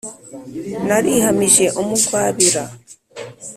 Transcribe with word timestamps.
narihamije 0.87 1.65
umugwabira 1.81 2.61